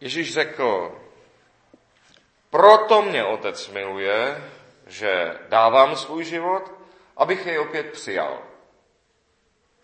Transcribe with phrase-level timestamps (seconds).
[0.00, 0.98] Ježíš řekl,
[2.50, 4.50] proto mě otec miluje,
[4.86, 6.72] že dávám svůj život,
[7.16, 8.38] abych jej opět přijal.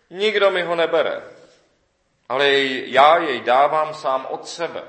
[0.09, 1.23] Nikdo mi ho nebere,
[2.29, 2.49] ale
[2.85, 4.83] já jej dávám sám od sebe.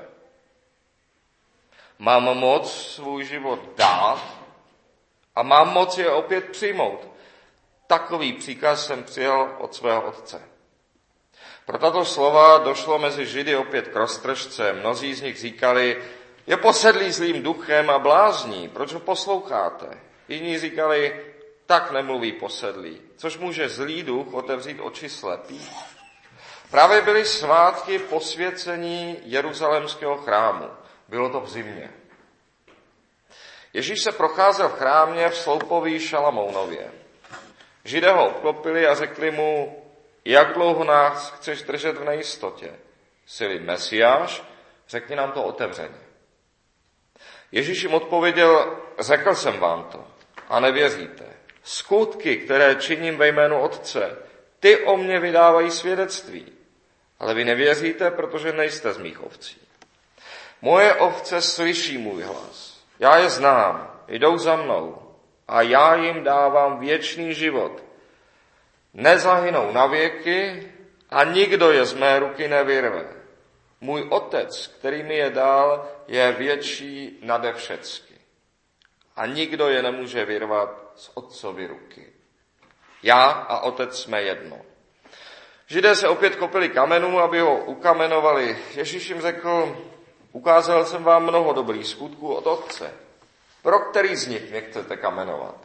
[1.99, 4.37] Mám moc svůj život dát
[5.35, 7.07] a mám moc je opět přijmout.
[7.87, 10.56] Takový příkaz jsem přijal od svého otce.
[11.67, 14.73] Pro tato slova došlo mezi Židy opět k roztržce.
[14.73, 16.03] Mnozí z nich říkali,
[16.47, 19.87] je posedlý zlým duchem a blázní, proč ho posloucháte?
[20.27, 21.25] Jiní říkali,
[21.65, 25.69] tak nemluví posedlý, což může zlý duch otevřít oči slepý.
[26.71, 30.69] Právě byly svátky posvěcení Jeruzalemského chrámu.
[31.07, 31.91] Bylo to v zimě.
[33.73, 36.91] Ježíš se procházel v chrámě v Sloupový Šalamounově.
[37.83, 39.83] Židé ho obklopili a řekli mu,
[40.31, 42.73] jak dlouho nás chceš držet v nejistotě?
[43.25, 44.43] Jsi Mesiáš?
[44.89, 45.99] Řekni nám to otevřeně.
[47.51, 50.07] Ježíš jim odpověděl, řekl jsem vám to
[50.49, 51.25] a nevěříte.
[51.63, 54.17] Skutky, které činím ve jménu Otce,
[54.59, 56.53] ty o mě vydávají svědectví.
[57.19, 59.61] Ale vy nevěříte, protože nejste z mých ovcí.
[60.61, 62.81] Moje ovce slyší můj hlas.
[62.99, 65.15] Já je znám, jdou za mnou
[65.47, 67.86] a já jim dávám věčný život.
[68.93, 70.71] Nezahynou na věky
[71.09, 73.05] a nikdo je z mé ruky nevyrve.
[73.81, 78.13] Můj otec, který mi je dal, je větší nade všecky.
[79.15, 82.13] A nikdo je nemůže vyrvat z otcovy ruky.
[83.03, 84.61] Já a otec jsme jedno.
[85.67, 88.57] Židé se opět kopili kamenů, aby ho ukamenovali.
[88.75, 89.77] Ježíš jim řekl,
[90.31, 92.93] ukázal jsem vám mnoho dobrých skutků od otce.
[93.61, 95.55] Pro který z nich mě chcete kamenovat?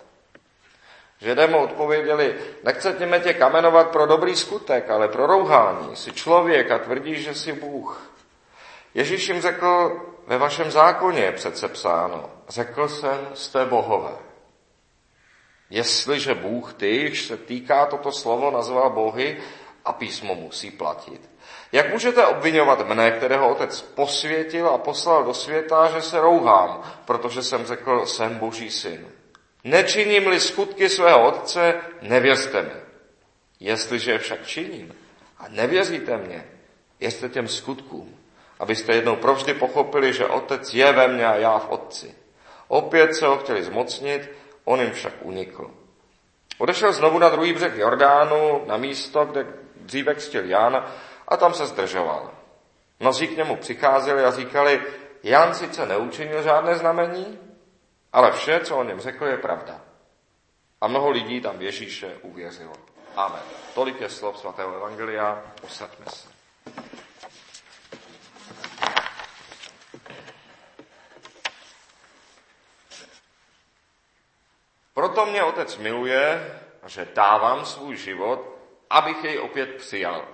[1.23, 2.35] Židé mu odpověděli,
[2.65, 5.97] nechcete tě kamenovat pro dobrý skutek, ale pro rouhání.
[5.97, 8.11] Jsi člověk a tvrdíš, že jsi Bůh.
[8.95, 14.13] Ježíš jim řekl, ve vašem zákoně je přece psáno, řekl jsem, jste bohové.
[15.71, 19.43] Jestliže Bůh, ty, se týká toto slovo, nazval bohy
[19.85, 21.31] a písmo musí platit.
[21.73, 27.43] Jak můžete obvinovat mne, kterého otec posvětil a poslal do světa, že se rouhám, protože
[27.43, 29.22] jsem řekl, jsem boží syn?
[29.65, 32.73] Nečiním-li skutky svého otce, nevěřte mi.
[33.61, 34.95] Jestliže však činím
[35.39, 36.45] a nevěříte mě,
[37.01, 38.17] věřte těm skutkům,
[38.61, 42.15] abyste jednou provždy pochopili, že otec je ve mně a já v otci.
[42.69, 44.31] Opět se ho chtěli zmocnit,
[44.65, 45.71] on jim však unikl.
[46.59, 49.47] Odešel znovu na druhý břeh Jordánu, na místo, kde
[49.77, 50.87] dříve křtil Jan,
[51.29, 52.31] a tam se zdržoval.
[53.01, 54.83] Mnozí k němu přicházeli a říkali,
[55.23, 57.39] Jan sice neučinil žádné znamení,
[58.13, 59.81] ale vše, co o něm řekl, je pravda.
[60.81, 62.75] A mnoho lidí tam Ježíše uvěřilo.
[63.17, 63.43] Amen.
[63.75, 65.43] Tolik je slov svatého Evangelia.
[65.63, 66.29] Usaďme se.
[74.95, 78.59] Proto mě otec miluje, že dávám svůj život,
[78.91, 80.29] abych jej opět přijal.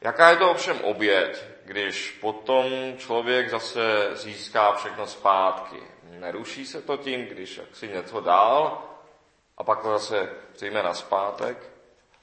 [0.00, 2.66] Jaká je to ovšem oběd, když potom
[2.96, 5.82] člověk zase získá všechno zpátky?
[6.02, 8.82] Neruší se to tím, když si něco dál
[9.58, 11.70] a pak to zase přijme na zpátek?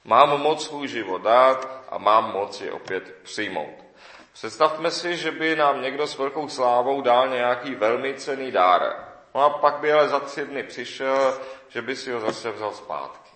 [0.04, 3.84] Mám moc svůj život dát a mám moc je opět přijmout.
[4.32, 9.06] Představme si, že by nám někdo s velkou slávou dal nějaký velmi cený dár.
[9.34, 12.72] No a pak by ale za tři dny přišel, že by si ho zase vzal
[12.72, 13.30] zpátky.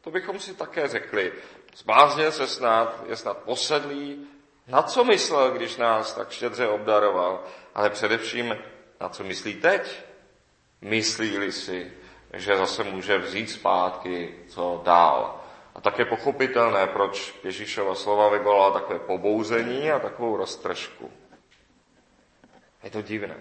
[0.00, 1.32] To bychom si také řekli.
[1.76, 4.35] Zbláznil se snad, je snad posedlý.
[4.66, 7.44] Na co myslel, když nás tak štědře obdaroval?
[7.74, 8.58] Ale především,
[9.00, 10.02] na co myslí teď?
[10.80, 11.92] Myslí-li si,
[12.32, 15.40] že zase může vzít zpátky, co dál.
[15.74, 21.10] A tak je pochopitelné, proč Ježíšova slova vyvolala takové pobouzení a takovou roztržku.
[22.82, 23.36] Je to divné.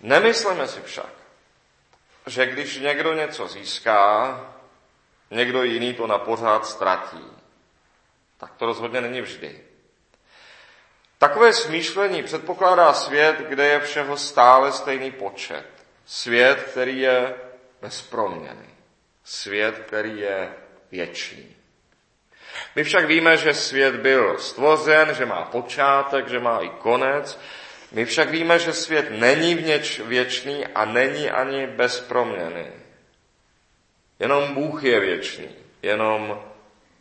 [0.00, 1.12] Nemyslíme si však,
[2.26, 4.40] že když někdo něco získá,
[5.30, 7.24] někdo jiný to na pořád ztratí.
[8.38, 9.71] Tak to rozhodně není vždy.
[11.22, 15.64] Takové smýšlení předpokládá svět, kde je všeho stále stejný počet.
[16.06, 17.34] Svět, který je
[17.82, 18.68] bezproměný.
[19.24, 20.52] Svět, který je
[20.90, 21.56] věčný.
[22.76, 27.40] My však víme, že svět byl stvořen, že má počátek, že má i konec.
[27.92, 32.66] My však víme, že svět není vněč, věčný a není ani bezproměný.
[34.18, 35.48] Jenom Bůh je věčný,
[35.82, 36.42] jenom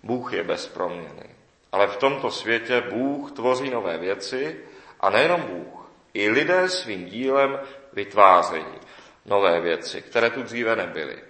[0.04, 1.31] Bůh je bezproměný.
[1.72, 4.60] Ale v tomto světě Bůh tvoří nové věci
[5.00, 7.60] a nejenom Bůh, i lidé svým dílem
[7.94, 8.80] vytvářejí
[9.26, 11.24] nové věci, které tu dříve nebyly.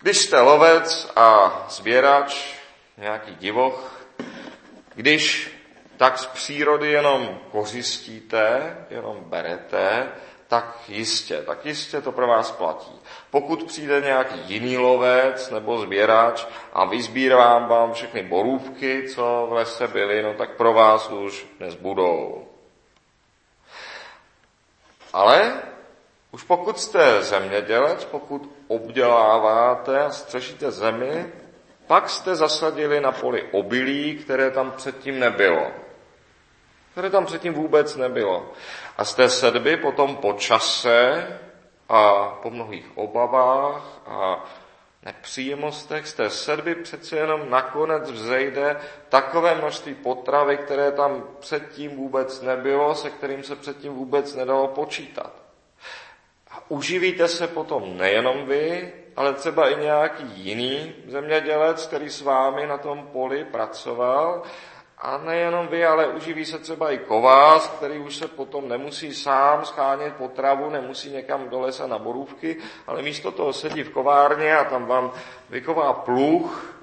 [0.00, 2.54] Když jste lovec a sběrač,
[2.96, 4.04] nějaký divoch,
[4.94, 5.54] když
[5.96, 10.08] tak z přírody jenom kořistíte, jenom berete,
[10.48, 13.00] tak jistě, tak jistě to pro vás platí.
[13.30, 19.88] Pokud přijde nějaký jiný lovec nebo sběrač a vyzbírám vám všechny borůvky, co v lese
[19.88, 22.48] byly, no tak pro vás už nezbudou.
[25.12, 25.62] Ale
[26.30, 31.32] už pokud jste zemědělec, pokud obděláváte a střešíte zemi,
[31.86, 35.70] pak jste zasadili na poli obilí, které tam předtím nebylo.
[36.98, 38.52] Které tam předtím vůbec nebylo.
[38.96, 41.26] A z té sedby potom po čase
[41.88, 44.44] a po mnohých obavách a
[45.02, 48.76] nepříjemnostech z té sedby přece jenom nakonec vzejde
[49.08, 55.32] takové množství potravy, které tam předtím vůbec nebylo, se kterým se předtím vůbec nedalo počítat.
[56.50, 62.66] A uživíte se potom nejenom vy, ale třeba i nějaký jiný zemědělec, který s vámi
[62.66, 64.42] na tom poli pracoval
[65.00, 69.64] a nejenom vy, ale uživí se třeba i kovář, který už se potom nemusí sám
[69.64, 72.56] schánět potravu, nemusí někam do lesa na borůvky,
[72.86, 75.12] ale místo toho sedí v kovárně a tam vám
[75.50, 76.74] vyková pluh,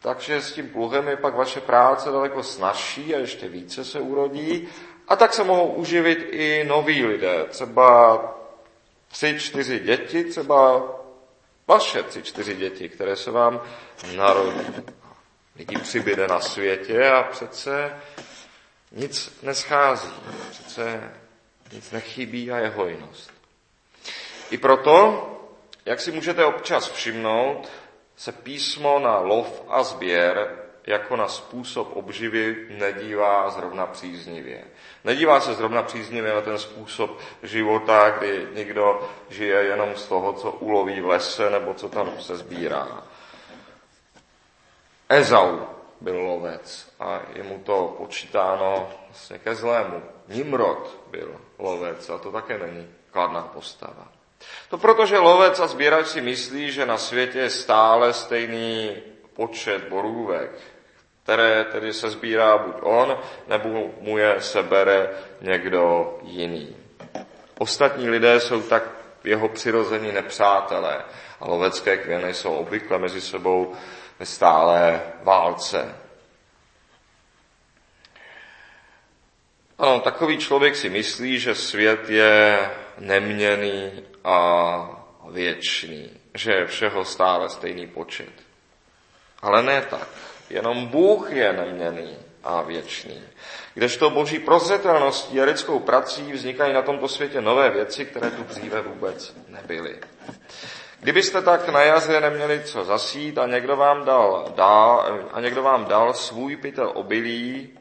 [0.00, 4.68] takže s tím pluhem je pak vaše práce daleko snažší a ještě více se urodí.
[5.08, 8.20] A tak se mohou uživit i noví lidé, třeba
[9.08, 10.82] tři, čtyři děti, třeba
[11.68, 13.60] vaše tři, čtyři děti, které se vám
[14.16, 14.94] narodí.
[15.56, 18.00] Lidí přibyde na světě a přece
[18.92, 20.14] nic neschází,
[20.50, 21.12] přece
[21.72, 23.32] nic nechybí a je hojnost.
[24.50, 25.30] I proto,
[25.84, 27.70] jak si můžete občas všimnout,
[28.16, 34.64] se písmo na lov a sběr jako na způsob obživy nedívá zrovna příznivě.
[35.04, 40.50] Nedívá se zrovna příznivě na ten způsob života, kdy někdo žije jenom z toho, co
[40.50, 43.04] uloví v lese nebo co tam se sbírá.
[45.08, 45.58] Ezau
[46.00, 50.02] byl lovec a je mu to počítáno vlastně ke zlému.
[50.28, 54.08] Nimrod byl lovec a to také není kladná postava.
[54.70, 58.96] To proto, že lovec a sběrač si myslí, že na světě je stále stejný
[59.34, 60.50] počet borůvek,
[61.22, 63.18] které tedy se sbírá buď on,
[63.48, 65.10] nebo mu je sebere
[65.40, 66.76] někdo jiný.
[67.58, 68.82] Ostatní lidé jsou tak
[69.24, 71.04] jeho přirození nepřátelé
[71.40, 73.72] a lovecké kvěny jsou obvykle mezi sebou
[74.24, 75.94] ve stálé válce.
[79.78, 83.92] Ano, takový člověk si myslí, že svět je neměný
[84.24, 84.38] a
[85.28, 88.32] věčný, že je všeho stále stejný počet.
[89.42, 90.08] Ale ne tak.
[90.50, 93.22] Jenom Bůh je neměný a věčný.
[93.74, 98.80] Kdežto boží prozřetelností a lidskou prací vznikají na tomto světě nové věci, které tu dříve
[98.80, 100.00] vůbec nebyly.
[101.04, 105.84] Kdybyste tak na jaře neměli co zasít a někdo vám dal, dal, a někdo vám
[105.84, 107.78] dal svůj pytel obilí,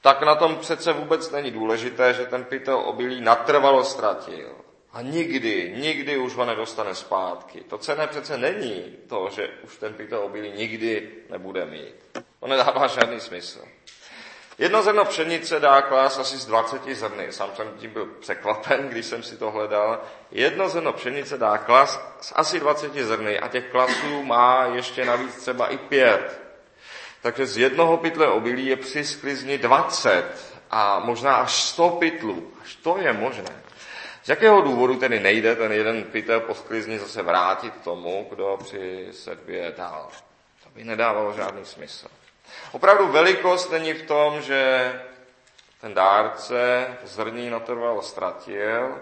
[0.00, 4.48] tak na tom přece vůbec není důležité, že ten pytel obilí natrvalo ztratil.
[4.92, 7.60] A nikdy, nikdy už ho nedostane zpátky.
[7.60, 12.24] To cené přece není to, že už ten pytel obilí nikdy nebude mít.
[12.40, 13.60] To nedává žádný smysl.
[14.60, 17.32] Jedno zrno pšenice dá klas asi z 20 zrny.
[17.32, 20.00] Sám jsem tím byl překvapen, když jsem si to hledal.
[20.30, 25.36] Jedno zrno pšenice dá klas z asi 20 zrny a těch klasů má ještě navíc
[25.36, 26.40] třeba i pět.
[27.22, 30.24] Takže z jednoho pytle obilí je při sklizni 20
[30.70, 32.52] a možná až 100 pytlů.
[32.62, 33.62] Až to je možné.
[34.24, 39.08] Z jakého důvodu tedy nejde ten jeden pytel po sklizni zase vrátit tomu, kdo při
[39.12, 40.08] sedbě dal?
[40.64, 42.08] To by nedávalo žádný smysl.
[42.72, 44.92] Opravdu velikost není v tom, že
[45.80, 49.00] ten dárce zrní natrvalo ztratil.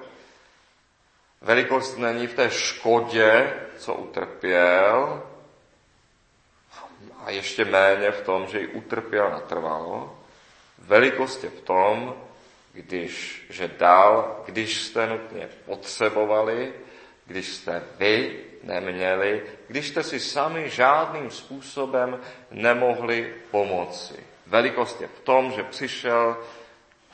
[1.41, 5.23] Velikost není v té škodě, co utrpěl.
[7.25, 10.19] A ještě méně v tom, že ji utrpěl natrvalo.
[10.79, 12.15] Velikost je v tom,
[12.73, 16.75] když, že dal, když jste nutně potřebovali,
[17.27, 22.21] když jste vy neměli, když jste si sami žádným způsobem
[22.51, 24.27] nemohli pomoci.
[24.47, 26.37] Velikost je v tom, že přišel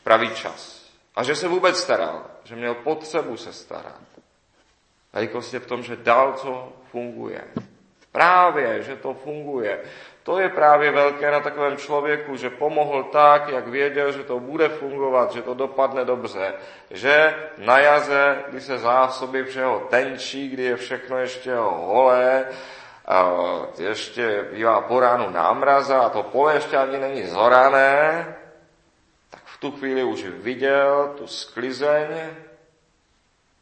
[0.04, 4.00] pravý čas a že se vůbec staral, že měl potřebu se starat.
[5.12, 7.44] Velikost je v tom, že dal, co funguje.
[8.12, 9.80] Právě, že to funguje.
[10.24, 14.68] To je právě velké na takovém člověku, že pomohl tak, jak věděl, že to bude
[14.68, 16.54] fungovat, že to dopadne dobře.
[16.90, 22.48] Že na jaze, kdy se zásoby všeho tenčí, kdy je všechno ještě holé,
[23.78, 28.26] ještě bývá po ránu námraza a to pole ještě ani není zorané,
[29.30, 32.08] tak v tu chvíli už viděl tu sklizeň,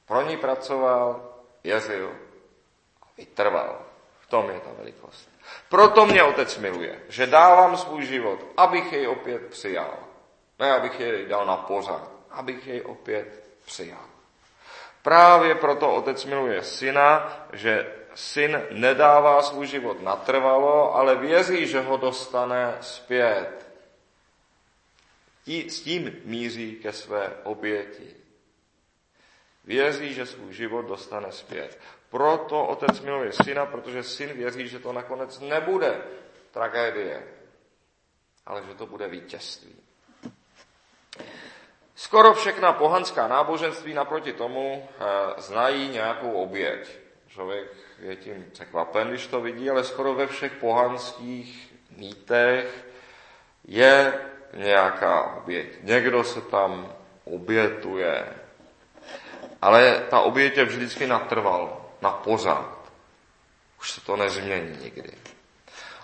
[0.07, 1.21] pro ní pracoval,
[1.65, 2.11] jezil
[3.03, 3.79] a vytrval
[4.33, 5.32] tom je ta velikost.
[5.69, 9.99] Proto mě otec miluje, že dávám svůj život, abych jej opět přijal.
[10.59, 14.07] Ne, abych jej dal na pořád, abych jej opět přijal.
[15.03, 21.97] Právě proto otec miluje syna, že syn nedává svůj život natrvalo, ale věří, že ho
[21.97, 23.67] dostane zpět.
[25.47, 28.17] S tím míří ke své oběti.
[29.65, 31.79] Věří, že svůj život dostane zpět.
[32.13, 36.03] Proto otec miluje syna, protože syn věří, že to nakonec nebude
[36.51, 37.23] tragédie,
[38.47, 39.77] ale že to bude vítězství.
[41.95, 45.05] Skoro všechna pohanská náboženství naproti tomu eh,
[45.41, 46.99] znají nějakou oběť.
[47.29, 52.87] Člověk je tím překvapen, když to vidí, ale skoro ve všech pohanských mýtech
[53.65, 54.21] je
[54.53, 55.69] nějaká oběť.
[55.83, 56.93] Někdo se tam
[57.25, 58.27] obětuje.
[59.63, 62.79] Ale ta oběť je vždycky natrval, na pořád.
[63.81, 65.13] Už se to nezmění nikdy.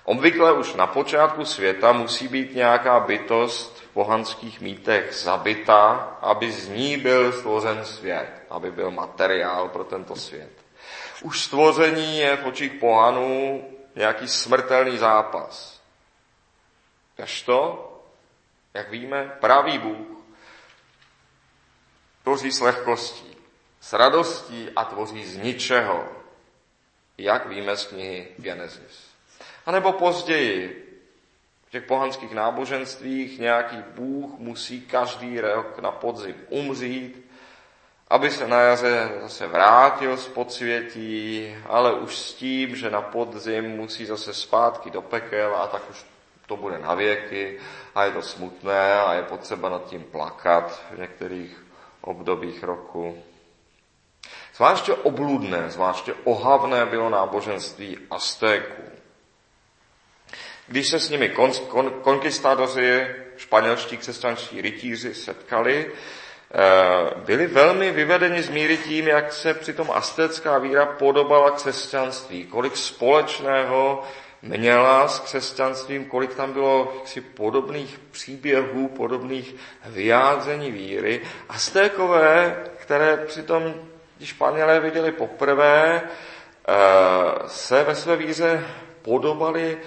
[0.04, 6.68] Obvykle už na počátku světa musí být nějaká bytost v pohanských mýtech zabita, aby z
[6.68, 10.50] ní byl stvořen svět, aby byl materiál pro tento svět.
[11.22, 13.64] Už stvoření je v očích pohanů
[13.96, 15.80] nějaký smrtelný zápas.
[17.42, 17.84] to,
[18.74, 20.18] jak víme, pravý Bůh
[22.22, 23.36] tvoří s lehkostí,
[23.88, 26.08] s radostí a tvoří z ničeho,
[27.18, 29.08] jak víme z knihy Genesis.
[29.66, 30.84] A nebo později,
[31.66, 37.30] v těch pohanských náboženstvích nějaký Bůh musí každý rok na podzim umřít,
[38.08, 43.64] aby se na jaře zase vrátil z podsvětí, ale už s tím, že na podzim
[43.76, 46.06] musí zase zpátky do pekel a tak už
[46.46, 47.58] to bude na věky
[47.94, 51.64] a je to smutné a je potřeba nad tím plakat v některých
[52.00, 53.22] obdobích roku.
[54.58, 58.82] Zvláště obludné, zvláště ohavné bylo náboženství Aztéků.
[60.66, 65.92] Když se s nimi kon, kon, konkistádoři, španělští křesťanští rytíři setkali,
[66.54, 72.76] Eh, byli velmi vyvedeni z míry tím, jak se přitom astécká víra podobala křesťanství, kolik
[72.76, 74.02] společného
[74.42, 79.54] měla s křesťanstvím, kolik tam bylo jaksi podobných příběhů, podobných
[79.86, 81.20] vyjádření víry.
[81.48, 83.74] Aztékové, které přitom
[84.18, 86.72] ti Španělé viděli poprvé, eh,
[87.46, 88.64] se ve své víře
[89.02, 89.78] podobali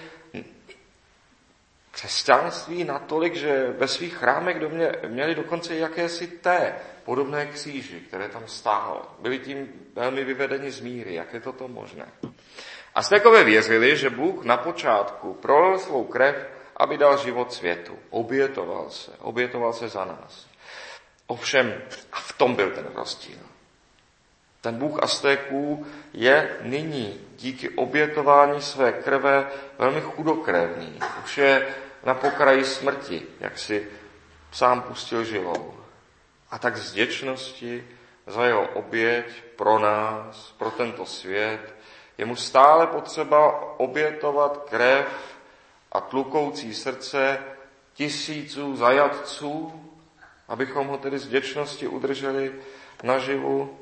[1.91, 8.47] křesťanství natolik, že ve svých chrámech domě, měli dokonce jakési té podobné kříži, které tam
[8.47, 9.15] stálo.
[9.19, 11.13] Byli tím velmi vyvedeni z míry.
[11.13, 12.05] Jak je toto možné?
[12.95, 16.47] A Stekové věřili, že Bůh na počátku prolil svou krev,
[16.77, 18.00] aby dal život světu.
[18.09, 19.11] Obětoval se.
[19.19, 20.47] Obětoval se za nás.
[21.27, 23.50] Ovšem, a v tom byl ten rozdíl.
[24.62, 31.00] Ten Bůh Aztéků je nyní díky obětování své krve velmi chudokrevný.
[31.24, 31.68] Už je
[32.03, 33.88] na pokraji smrti, jak si
[34.51, 35.74] sám pustil živou.
[36.51, 37.88] A tak z děčnosti
[38.27, 39.25] za jeho oběť
[39.56, 41.75] pro nás, pro tento svět,
[42.18, 45.36] je mu stále potřeba obětovat krev
[45.91, 47.39] a tlukoucí srdce
[47.94, 49.74] tisíců zajatců,
[50.48, 52.56] abychom ho tedy z děčnosti udrželi
[53.03, 53.80] naživu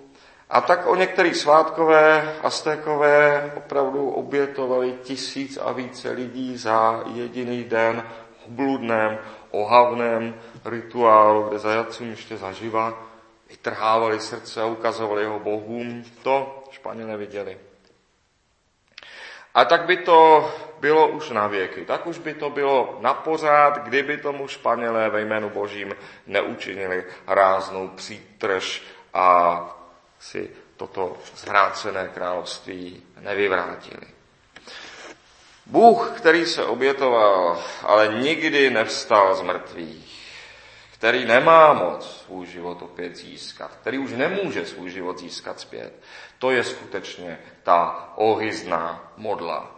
[0.49, 8.03] a tak o některých svátkové Aztékové opravdu obětovali tisíc a více lidí za jediný den
[8.45, 9.17] v bludném,
[9.51, 13.03] ohavném rituálu, kde zajatcům ještě zaživa
[13.49, 16.03] vytrhávali srdce a ukazovali jeho bohům.
[16.23, 17.57] To Španělé viděli.
[19.53, 21.85] A tak by to bylo už na věky.
[21.85, 25.95] Tak už by to bylo na pořád, kdyby tomu Španělé ve jménu Božím
[26.27, 29.78] neučinili ráznou přítrž a
[30.19, 34.07] si toto zvrácené království nevyvrátili.
[35.65, 40.33] Bůh, který se obětoval, ale nikdy nevstal z mrtvých,
[40.93, 45.93] který nemá moc svůj život opět získat, který už nemůže svůj život získat zpět,
[46.39, 49.75] to je skutečně ta ohyzná modla.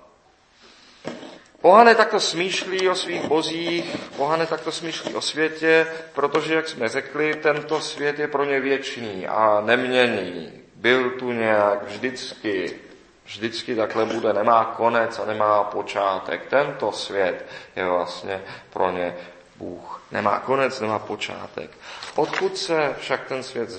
[1.61, 7.35] Pohané takto smýšlí o svých bozích, pohané takto smýšlí o světě, protože, jak jsme řekli,
[7.35, 10.51] tento svět je pro ně věčný a neměný.
[10.75, 12.79] Byl tu nějak vždycky,
[13.25, 16.45] vždycky takhle bude, nemá konec a nemá počátek.
[16.49, 19.15] Tento svět je vlastně pro ně
[19.55, 20.03] Bůh.
[20.11, 21.71] Nemá konec, nemá počátek.
[22.15, 23.69] Odkud se však ten svět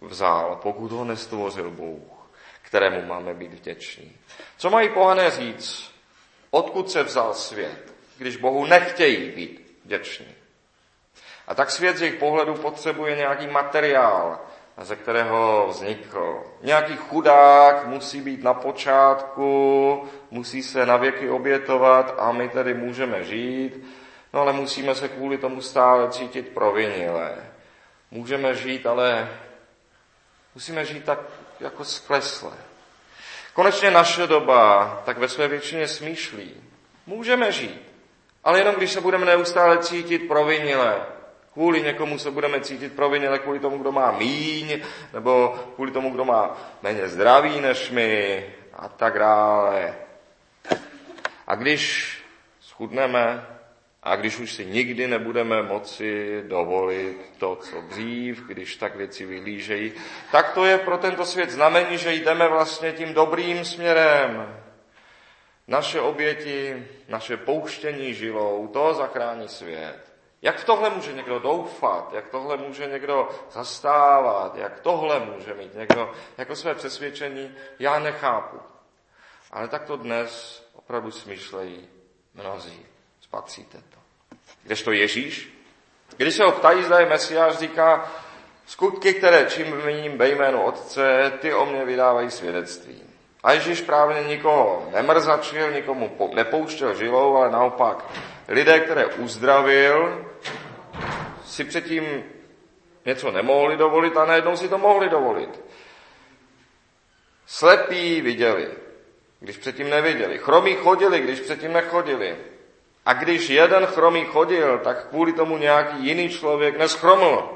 [0.00, 2.30] vzal, pokud ho nestvořil Bůh,
[2.62, 4.16] kterému máme být vděční?
[4.56, 5.97] Co mají pohané říct
[6.50, 10.34] odkud se vzal svět, když Bohu nechtějí být vděční.
[11.48, 14.38] A tak svět z jejich pohledu potřebuje nějaký materiál,
[14.80, 16.42] ze kterého vznikl.
[16.62, 23.24] Nějaký chudák musí být na počátku, musí se na věky obětovat a my tedy můžeme
[23.24, 23.84] žít,
[24.32, 27.34] no ale musíme se kvůli tomu stále cítit provinilé.
[28.10, 29.28] Můžeme žít, ale
[30.54, 31.18] musíme žít tak
[31.60, 32.67] jako sklesle.
[33.58, 36.54] Konečně naše doba tak ve své většině smýšlí.
[37.06, 37.82] Můžeme žít,
[38.44, 41.06] ale jenom když se budeme neustále cítit provinile,
[41.52, 44.80] Kvůli někomu se budeme cítit provinile kvůli tomu, kdo má míň,
[45.12, 49.94] nebo kvůli tomu, kdo má méně zdraví než my a tak dále.
[51.46, 52.12] A když
[52.60, 53.46] schudneme,
[54.02, 59.92] a když už si nikdy nebudeme moci dovolit to, co dřív, když tak věci vylížejí,
[60.32, 64.60] tak to je pro tento svět znamení, že jdeme vlastně tím dobrým směrem.
[65.66, 70.08] Naše oběti, naše pouštění žilou, to zachrání svět.
[70.42, 75.74] Jak v tohle může někdo doufat, jak tohle může někdo zastávat, jak tohle může mít
[75.74, 78.60] někdo jako své přesvědčení, já nechápu.
[79.50, 81.88] Ale tak to dnes opravdu smýšlejí
[82.34, 82.86] mnozí.
[83.28, 83.98] Spatříte to.
[84.84, 85.58] to Ježíš,
[86.16, 88.12] když se ho ptají, zda je Mesiáš, říká,
[88.66, 93.02] skutky, které čím vyměním ve jménu Otce, ty o mě vydávají svědectví.
[93.42, 98.04] A Ježíš právě nikoho nemrzačil, nikomu nepouštěl žilou, ale naopak
[98.48, 100.26] lidé, které uzdravil,
[101.44, 102.24] si předtím
[103.06, 105.60] něco nemohli dovolit a najednou si to mohli dovolit.
[107.46, 108.68] Slepí viděli,
[109.40, 110.38] když předtím neviděli.
[110.38, 112.36] Chromí chodili, když předtím nechodili.
[113.08, 117.48] A když jeden chromý chodil, tak kvůli tomu nějaký jiný člověk neschroml.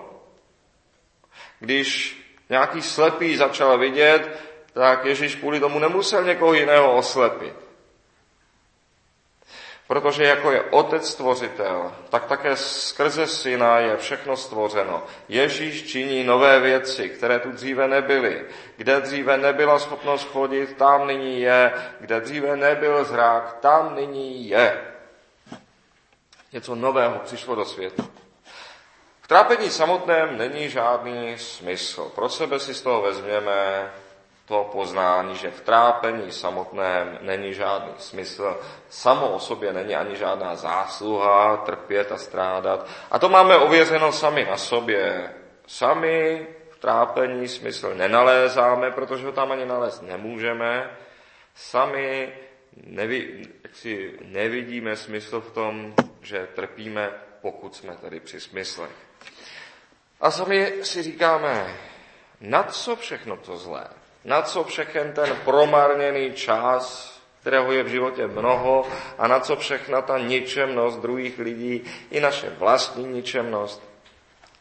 [1.60, 2.18] Když
[2.50, 4.40] nějaký slepý začal vidět,
[4.72, 7.54] tak Ježíš kvůli tomu nemusel někoho jiného oslepit.
[9.86, 15.02] Protože jako je otec stvořitel, tak také skrze syna je všechno stvořeno.
[15.28, 18.44] Ježíš činí nové věci, které tu dříve nebyly.
[18.76, 21.72] Kde dříve nebyla schopnost chodit, tam nyní je.
[22.00, 24.91] Kde dříve nebyl zrák, tam nyní je.
[26.52, 28.02] Něco nového přišlo do světa.
[29.20, 32.12] V trápení samotném není žádný smysl.
[32.14, 33.90] Pro sebe si z toho vezměme
[34.46, 40.56] to poznání, že v trápení samotném není žádný smysl, samo o sobě není ani žádná
[40.56, 42.86] zásluha trpět a strádat.
[43.10, 45.30] A to máme ověřeno sami na sobě.
[45.66, 50.90] Sami v trápení smysl nenalézáme, protože ho tam ani nalézt nemůžeme.
[51.54, 52.32] Sami
[52.86, 58.90] nevi, si nevidíme smysl v tom, že trpíme, pokud jsme tady při smyslech.
[60.20, 61.76] A sami si říkáme,
[62.40, 63.86] na co všechno to zlé?
[64.24, 68.86] Na co všechen ten promarněný čas, kterého je v životě mnoho,
[69.18, 73.82] a na co všechna ta ničemnost druhých lidí, i naše vlastní ničemnost.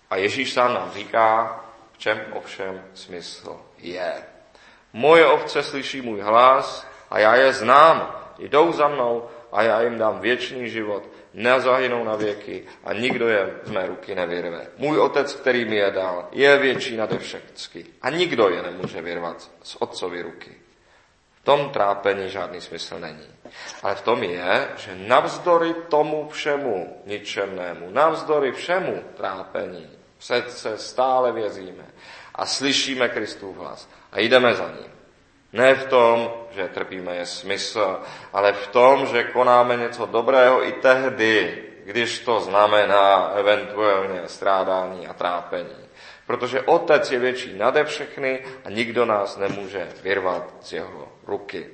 [0.10, 1.60] A Ježíš sám nám říká,
[1.94, 4.24] v čem ovšem smysl je.
[4.94, 9.98] Moje ovce slyší můj hlas a já je znám, jdou za mnou a já jim
[9.98, 14.68] dám věčný život nezahynou na věky a nikdo je z mé ruky nevyrve.
[14.78, 19.52] Můj otec, který mi je dal, je větší nade všechny a nikdo je nemůže vyrvat
[19.64, 20.52] z otcovy ruky.
[21.42, 23.28] V tom trápení žádný smysl není.
[23.84, 31.86] Ale v tom je, že navzdory tomu všemu ničemnému, navzdory všemu trápení, přece stále vězíme
[32.36, 34.92] a slyšíme Kristův hlas a jdeme za ním.
[35.54, 38.00] Ne v tom, že trpíme je smysl,
[38.34, 45.14] ale v tom, že konáme něco dobrého i tehdy, když to znamená eventuálně strádání a
[45.14, 45.76] trápení.
[46.28, 51.70] Protože Otec je větší nade všechny a nikdo nás nemůže vyrvat z jeho ruky.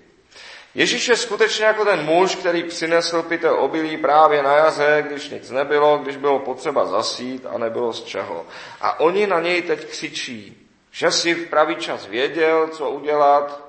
[0.76, 5.52] Ježíš je skutečně jako ten muž, který přinesl pytel obilí právě na jaře, když nic
[5.52, 8.46] nebylo, když bylo potřeba zasít a nebylo z čeho.
[8.82, 13.67] A oni na něj teď křičí, že si v pravý čas věděl, co udělat,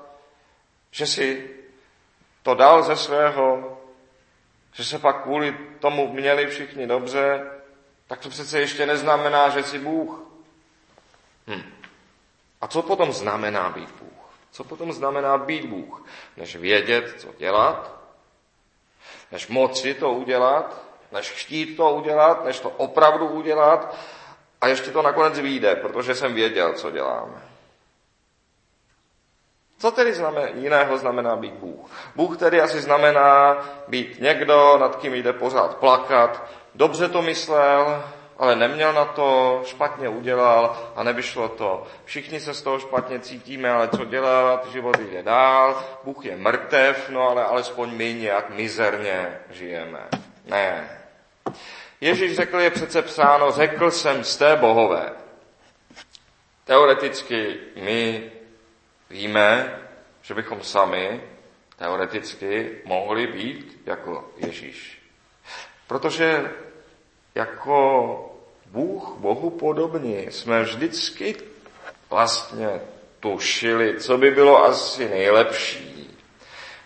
[0.91, 1.49] že si
[2.43, 3.77] to dal ze svého,
[4.73, 7.51] že se pak kvůli tomu měli všichni dobře,
[8.07, 10.19] tak to přece ještě neznamená, že jsi Bůh.
[11.47, 11.73] Hm.
[12.61, 14.29] A co potom znamená být Bůh?
[14.51, 16.05] Co potom znamená být Bůh?
[16.37, 17.99] Než vědět, co dělat,
[19.31, 23.95] než moci to udělat, než chtít to udělat, než to opravdu udělat
[24.61, 27.41] a ještě to nakonec vyjde, protože jsem věděl, co děláme.
[29.79, 31.91] Co tedy znamená, jiného znamená být Bůh?
[32.15, 36.43] Bůh tedy asi znamená být někdo, nad kým jde pořád plakat,
[36.75, 38.03] dobře to myslel,
[38.37, 41.87] ale neměl na to, špatně udělal a nevyšlo to.
[42.05, 47.09] Všichni se z toho špatně cítíme, ale co dělat, život jde dál, Bůh je mrtev,
[47.09, 50.07] no ale alespoň my nějak mizerně žijeme.
[50.45, 50.89] Ne.
[52.01, 55.11] Ježíš řekl, je přece psáno, řekl jsem té bohové.
[56.65, 58.31] Teoreticky my
[59.09, 59.79] víme,
[60.21, 61.21] že bychom sami
[61.75, 65.01] teoreticky mohli být jako Ježíš.
[65.87, 66.51] Protože
[67.35, 71.35] jako Bůh Bohu podobní jsme vždycky
[72.09, 72.81] vlastně
[73.19, 76.17] tušili, co by bylo asi nejlepší.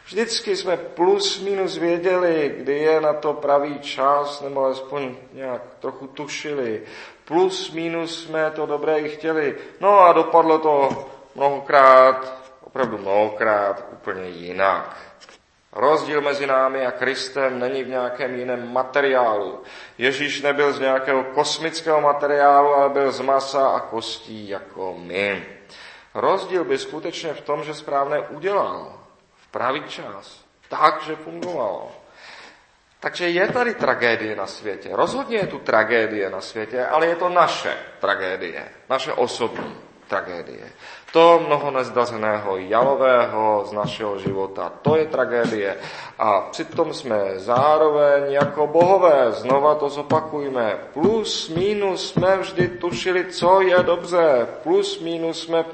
[0.06, 6.08] Vždycky jsme plus minus věděli, kdy je na to pravý čas, nebo alespoň nějak trochu
[6.08, 6.82] tušili.
[7.26, 9.56] Plus minus jsme to dobré i chtěli.
[9.80, 14.98] No a dopadlo to mnohokrát, opravdu mnohokrát úplně jinak.
[15.76, 19.64] Rozdíl mezi námi a Kristem není v nějakém jiném materiálu.
[19.98, 25.46] Ježíš nebyl z nějakého kosmického materiálu, ale byl z masa a kostí jako my.
[26.14, 29.00] Rozdíl by skutečně v tom, že správně udělal
[29.36, 31.92] v pravý čas, tak, že fungovalo.
[33.00, 34.90] Takže je tady tragédie na světě.
[34.92, 40.72] Rozhodně je tu tragédie na světě, ale je to naše tragédie, naše osobní tragédie.
[41.14, 45.78] To mnoho nezdařeného jalového z našeho života, to je tragédie.
[46.20, 53.62] A přitom jsme zároveň jako bohové, znova to zopakujme, plus minus jsme vždy tušili, co
[53.62, 55.66] je dobře, plus minus jsme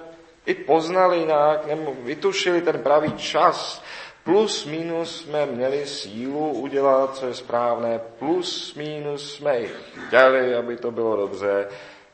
[0.46, 3.84] i poznali nějak, nebo vytušili ten pravý čas,
[4.24, 9.70] plus minus jsme měli sílu udělat, co je správné, plus minus jsme i
[10.08, 11.68] chtěli, aby to bylo dobře,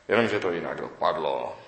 [0.08, 1.65] jenomže to jinak dopadlo.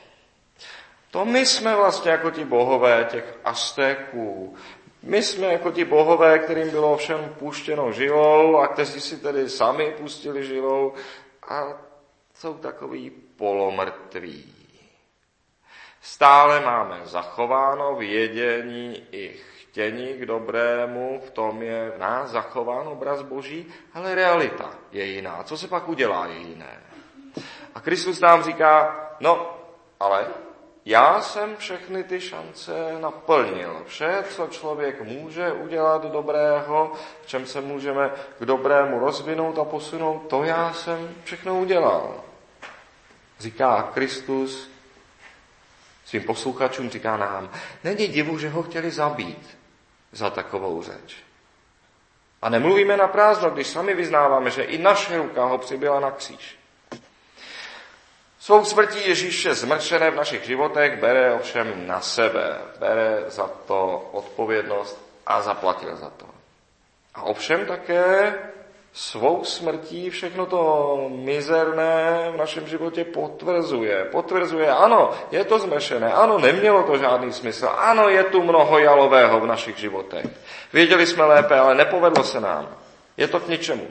[1.10, 4.56] To my jsme vlastně jako ti bohové těch Aztéků.
[5.02, 9.94] My jsme jako ti bohové, kterým bylo všem puštěno žilou a kteří si tedy sami
[9.98, 10.92] pustili žilou
[11.48, 11.64] a
[12.34, 14.54] jsou takový polomrtví.
[16.00, 19.36] Stále máme zachováno vědění i
[19.78, 25.42] chtění k dobrému, v tom je v nás zachován obraz Boží, ale realita je jiná.
[25.42, 26.82] Co se pak udělá, je jiné.
[27.74, 29.58] A Kristus nám říká, no,
[30.00, 30.26] ale
[30.88, 33.82] já jsem všechny ty šance naplnil.
[33.86, 40.18] Vše, co člověk může udělat dobrého, v čem se můžeme k dobrému rozvinout a posunout,
[40.18, 42.24] to já jsem všechno udělal.
[43.38, 44.70] Říká Kristus
[46.04, 47.50] svým posluchačům, říká nám,
[47.84, 49.58] není divu, že ho chtěli zabít
[50.12, 51.16] za takovou řeč.
[52.42, 56.58] A nemluvíme na prázdno, když sami vyznáváme, že i naše ruka ho přibyla na kříž.
[58.40, 62.58] Svou smrtí Ježíše zmršené v našich životech bere ovšem na sebe.
[62.78, 64.94] Bere za to odpovědnost
[65.26, 66.26] a zaplatil za to.
[67.14, 68.34] A ovšem také
[68.92, 70.62] svou smrtí všechno to
[71.10, 74.04] mizerné v našem životě potvrzuje.
[74.04, 79.40] Potvrzuje, ano, je to zmešené, ano, nemělo to žádný smysl, ano, je tu mnoho jalového
[79.40, 80.26] v našich životech.
[80.72, 82.68] Věděli jsme lépe, ale nepovedlo se nám.
[83.16, 83.86] Je to k ničemu.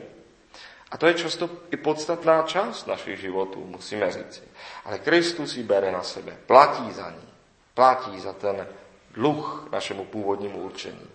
[0.91, 4.41] A to je často i podstatná část našich životů, musíme říci.
[4.86, 7.28] Ale Kristus ji bere na sebe, platí za ní,
[7.73, 8.67] platí za ten
[9.12, 11.08] dluh našemu původnímu určení.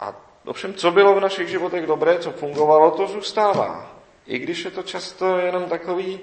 [0.00, 0.14] A
[0.44, 3.96] ovšem, co bylo v našich životech dobré, co fungovalo, to zůstává.
[4.26, 6.20] I když je to často jenom takový,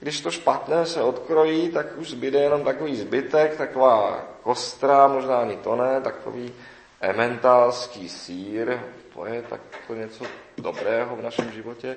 [0.00, 5.56] když to špatné se odkrojí, tak už zbyde jenom takový zbytek, taková kostra, možná ani
[5.56, 6.52] to ne, takový
[7.00, 8.80] ementálský sír,
[9.14, 10.24] to je tak to něco
[10.58, 11.96] dobrého v našem životě.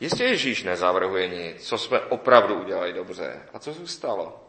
[0.00, 4.44] Jistě Ježíš nezavrhuje nic, co jsme opravdu udělali dobře a co zůstalo.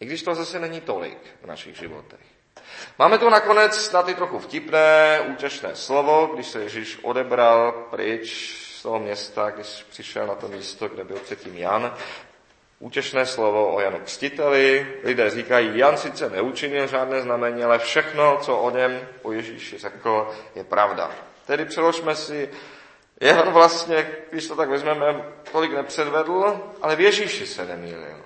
[0.00, 2.20] I když to zase není tolik v našich životech.
[2.98, 8.82] Máme tu nakonec na ty trochu vtipné, účešné slovo, když se Ježíš odebral pryč z
[8.82, 11.96] toho města, když přišel na to místo, kde byl předtím Jan.
[12.78, 14.86] Účešné slovo o Janu Kstiteli.
[15.02, 20.34] Lidé říkají, Jan sice neučinil žádné znamení, ale všechno, co o něm, o Ježíši řekl,
[20.54, 21.10] je pravda.
[21.46, 22.50] Tedy přeložme si,
[23.20, 28.20] Jan vlastně, když to tak vezmeme, tolik nepředvedl, ale v Ježíši se nemýlil.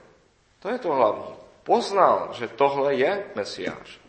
[0.58, 1.34] To je to hlavní.
[1.62, 4.00] Poznal, že tohle je Mesiáš.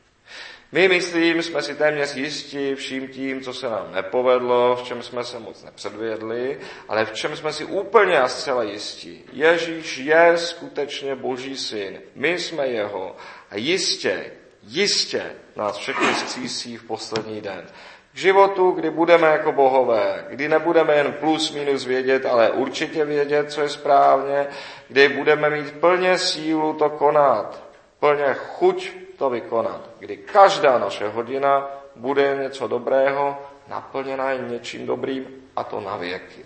[0.71, 5.23] My, myslím, jsme si téměř jistí vším tím, co se nám nepovedlo, v čem jsme
[5.23, 9.23] se moc nepředvědli, ale v čem jsme si úplně a zcela jistí.
[9.33, 12.01] Ježíš je skutečně Boží syn.
[12.15, 13.15] My jsme jeho.
[13.51, 14.31] A jistě,
[14.63, 17.65] jistě nás všechny zkřísí v poslední den.
[18.13, 23.51] K životu, kdy budeme jako bohové, kdy nebudeme jen plus minus vědět, ale určitě vědět,
[23.51, 24.47] co je správně,
[24.87, 27.63] kdy budeme mít plně sílu to konat,
[27.99, 35.25] plně chuť to vykonat, kdy každá naše hodina bude něco dobrého, naplněná je něčím dobrým
[35.55, 36.45] a to na věky.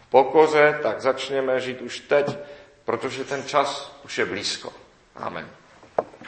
[0.00, 2.38] V pokoře tak začněme žít už teď,
[2.84, 4.72] protože ten čas už je blízko.
[5.16, 5.48] Amen.